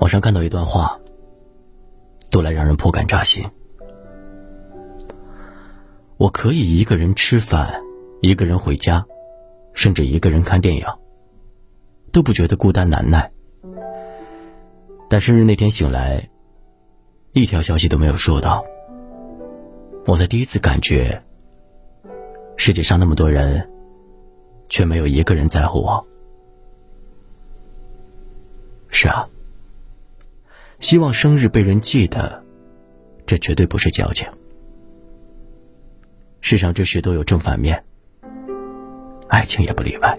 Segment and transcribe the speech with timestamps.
[0.00, 0.98] 网上看到一段话，
[2.30, 3.44] 读来让人颇感扎心。
[6.16, 7.82] 我可以一个人吃饭，
[8.22, 9.04] 一个人回家，
[9.74, 10.86] 甚至一个人看电影，
[12.12, 13.30] 都不觉得孤单难耐。
[15.10, 16.30] 但生日那天醒来，
[17.32, 18.64] 一条消息都没有收到。
[20.06, 21.22] 我才第一次感觉，
[22.56, 23.70] 世界上那么多人，
[24.70, 26.06] 却没有一个人在乎我。
[28.88, 29.28] 是啊。
[30.80, 32.42] 希望生日被人记得，
[33.26, 34.26] 这绝对不是矫情。
[36.40, 37.84] 世上之事都有正反面，
[39.28, 40.18] 爱情也不例外。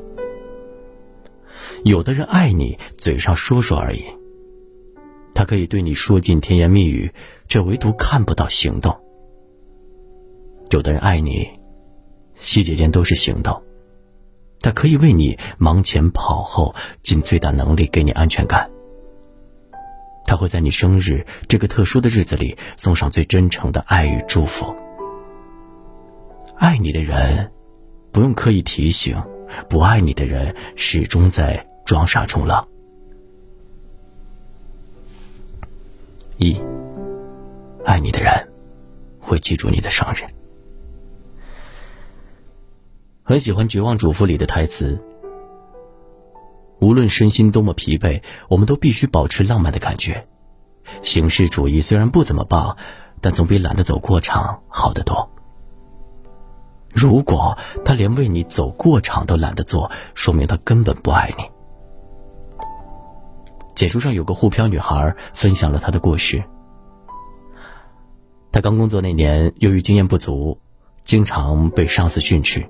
[1.84, 4.06] 有的人爱你，嘴上说说而已，
[5.34, 7.12] 他可以对你说尽甜言蜜语，
[7.48, 8.96] 却唯独看不到行动。
[10.70, 11.50] 有的人爱你，
[12.40, 13.62] 细节间都是行动，
[14.62, 18.71] 他可以为你忙前跑后，尽最大能力给你安全感。
[20.26, 24.76] 他会在你生日这个特殊的日子里送上最真诚的爱与祝福。
[26.58, 27.52] 爱你的人，
[28.12, 29.16] 不用刻意提醒；
[29.70, 32.66] 不爱你的人，始终在装傻充愣。
[36.38, 36.56] 一，
[37.86, 38.32] 爱你的人，
[39.20, 40.26] 会记住你的生日。
[43.24, 45.00] 很喜欢《绝望主妇》里的台词。
[46.92, 50.28] 无论身心多么疲惫，我们都必须保持浪漫的感觉。
[51.02, 52.76] 形式主义虽然不怎么棒，
[53.22, 55.32] 但总比懒得走过场好得多。
[56.90, 61.46] 如果他连为你走过场都懒得做，说明他根本不爱你。
[63.74, 66.44] 简书上有个沪漂女孩分享了她的故事。
[68.52, 70.60] 她刚工作那年，由于经验不足，
[71.04, 72.68] 经常被上司训斥，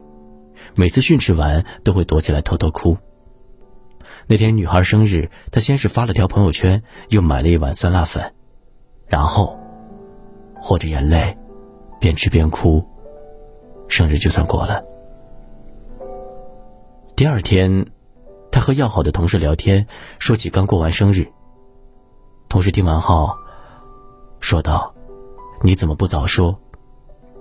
[0.75, 2.95] 每次训斥完都会躲起来偷偷哭。
[4.27, 8.33] 那天女孩生日，她先是发了条朋友圈，又买了一碗酸辣粉，
[9.07, 9.57] 然后，
[10.61, 11.37] 和着眼泪，
[11.99, 12.85] 边吃边哭。
[13.89, 14.83] 生日就算过了。
[17.15, 17.87] 第二天，
[18.51, 19.85] 他和要好的同事聊天，
[20.17, 21.27] 说起刚过完生日。
[22.47, 23.35] 同事听完后，
[24.39, 24.93] 说道
[25.61, 26.57] ：“你怎么不早说？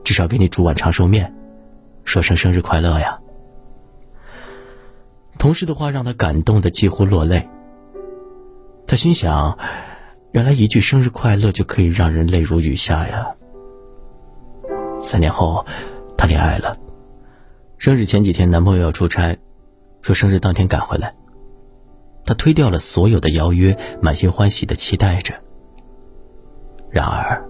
[0.02, 1.32] 至少给你煮碗长寿面，
[2.04, 3.18] 说声生日快乐呀。”
[5.40, 7.48] 同事的话让他感动的几乎落泪。
[8.86, 9.58] 他心想，
[10.32, 13.26] 原来一句生日快乐就可以让人泪如雨下呀。
[15.02, 15.64] 三年后，
[16.14, 16.76] 他恋爱了。
[17.78, 19.38] 生日前几天，男朋友要出差，
[20.02, 21.14] 说生日当天赶回来。
[22.26, 25.32] 他推掉了所有的邀约，满心欢喜的期待着。
[26.90, 27.42] 然而，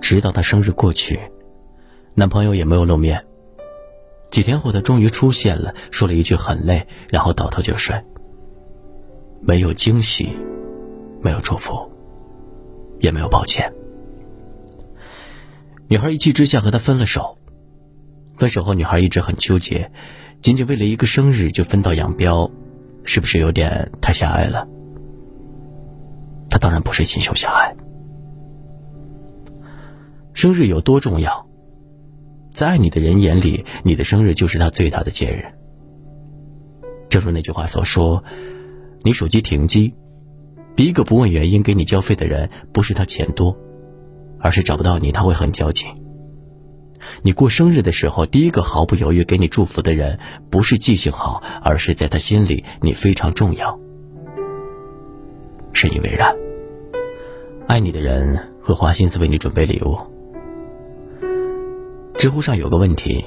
[0.00, 1.20] 直到他生日过去，
[2.14, 3.24] 男朋友也没有露面。
[4.30, 8.00] 几天后，他终于出现了，说了一句“很累”，然后倒头就睡。
[9.40, 10.38] 没有惊喜，
[11.20, 11.90] 没有祝福，
[13.00, 13.72] 也没有抱歉。
[15.88, 17.36] 女孩一气之下和他分了手。
[18.36, 19.90] 分手后，女孩一直很纠结，
[20.40, 22.50] 仅仅为了一个生日就分道扬镳，
[23.02, 24.66] 是不是有点太狭隘了？
[26.48, 27.74] 他当然不是心胸狭隘。
[30.32, 31.46] 生日有多重要？
[32.52, 35.44] 在爱你的人眼里，你的生日就是他最大的节日。
[37.08, 38.22] 正如那句话所说
[39.02, 39.94] ：“你手机停机，
[40.76, 43.56] 第一个不问原因给你交费的人，不是他钱多，
[44.38, 45.86] 而是找不到你，他会很焦急。
[47.22, 50.18] 你过生日的时候，第一个毫不犹豫给你祝福的人，
[50.50, 53.80] 不是记性好，而是在他心里你非常重要。
[55.72, 56.36] 深以为然，
[57.66, 59.98] 爱你的人会花心思为你准备礼物。”
[62.20, 63.24] 知乎上有个问题：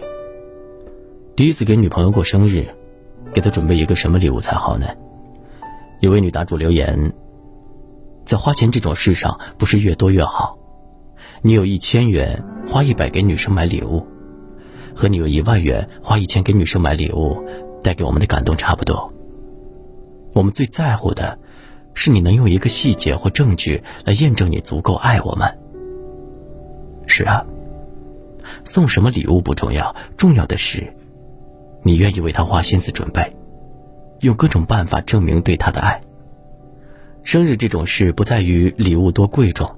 [1.35, 2.67] 第一次给女朋友过生日，
[3.33, 4.85] 给她准备一个什么礼物才好呢？
[5.99, 7.11] 有位女答主留言：
[8.23, 10.59] 在花钱这种事上，不是越多越好。
[11.41, 14.05] 你有一千元，花一百给女生买礼物，
[14.93, 17.43] 和你有一万元，花一千给女生买礼物，
[17.81, 19.11] 带给我们的感动差不多。
[20.33, 21.39] 我们最在乎的，
[21.95, 25.57] 是你能用一个细节或证据来验证你足够爱我们。
[27.07, 27.43] 是啊。
[28.63, 30.93] 送什么礼物不重要，重要的是，
[31.83, 33.35] 你愿意为他花心思准备，
[34.21, 36.01] 用各种办法证明对他的爱。
[37.23, 39.69] 生日这种事不在于礼物多贵重，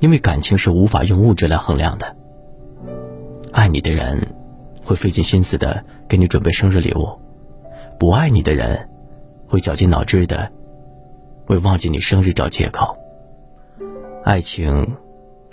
[0.00, 2.16] 因为感情是无法用物质来衡量的。
[3.52, 4.26] 爱你的人，
[4.84, 7.18] 会费尽心思的给你准备生日礼物；
[7.98, 8.88] 不爱你的人，
[9.46, 10.50] 会绞尽脑汁的
[11.46, 12.96] 为忘记你生日找借口。
[14.24, 14.96] 爱情，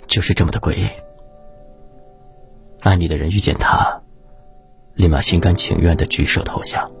[0.06, 0.86] 就是这么的诡异。
[2.84, 4.02] 爱你的人遇见他，
[4.92, 6.92] 立马心甘情愿的举手投降。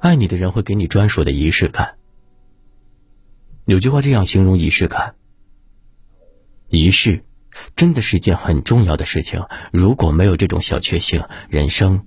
[0.00, 1.96] 爱你的人会给你专属的仪式感。
[3.66, 5.16] 有句话这样形容仪式感：
[6.68, 7.20] 仪式
[7.76, 9.44] 真的是件很重要的事情。
[9.70, 12.06] 如果没有这种小确幸，人生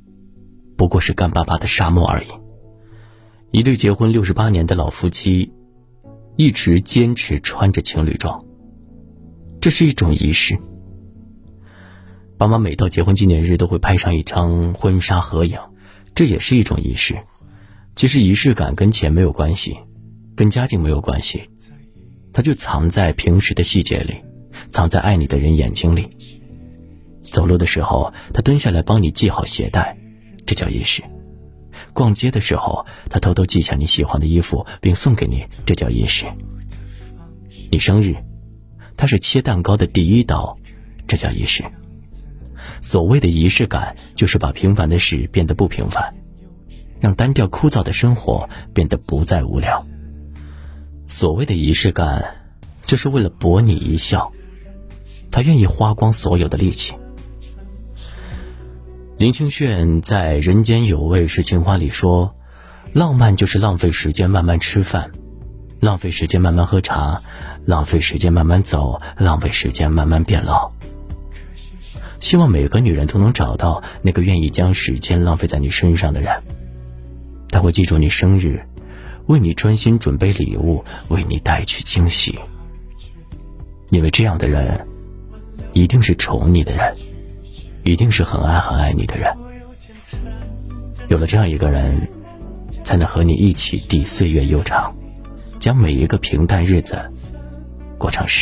[0.75, 2.27] 不过是干巴巴的沙漠而已。
[3.51, 5.53] 一对结婚六十八年的老夫妻，
[6.38, 8.44] 一直坚持穿着情侣装，
[9.61, 10.57] 这是一种仪式。
[12.37, 15.59] 爸妈每到结婚纪念日都会拍上一张婚纱合影，
[16.15, 17.15] 这也是一种仪式。
[17.95, 19.77] 其实仪式感跟钱没有关系，
[20.35, 21.47] 跟家境没有关系，
[22.33, 24.15] 它就藏在平时的细节里，
[24.71, 26.09] 藏在爱你的人眼睛里。
[27.21, 29.95] 走路的时候，他蹲下来帮你系好鞋带，
[30.47, 31.03] 这叫仪式；
[31.93, 36.25] 逛街的时候，他偷偷系下你喜欢的衣服并送给你，这叫仪式。
[37.69, 38.15] 你生日，
[39.01, 40.59] 他是切蛋糕的第一刀，
[41.07, 41.63] 这叫仪式。
[42.81, 46.13] 所谓的仪式感，就是把平凡的事变得不平凡。
[47.00, 49.83] 让单调枯燥的生活变得不再无聊。
[51.07, 52.44] 所谓的仪式感，
[52.86, 54.31] 就是为了博你一笑，
[55.31, 56.94] 他愿意花光所有的力气。
[59.18, 62.36] 林清炫在《人间有味是情话》里说
[62.94, 65.09] ：“浪漫就是浪费时间慢慢吃饭，
[65.81, 67.24] 浪费时间慢慢喝茶，
[67.66, 70.72] 浪费时间慢慢走，浪费时间慢慢变老。”
[72.22, 76.44] 希望每个女人都能找到那个愿意将时间浪费在你身上的人。
[77.50, 78.63] 他会记住你生日，
[79.25, 82.38] 为你专心准备礼物，为你带去惊喜。
[83.89, 84.88] 因为这样的人，
[85.74, 86.95] 一定是宠你的人，
[87.83, 89.36] 一定是很爱很爱你的人。
[91.10, 92.07] 有了这样一个人，
[92.83, 94.95] 才能和你一起抵岁月悠长，
[95.61, 96.99] 将每一个平淡日子
[97.99, 98.39] 过成诗。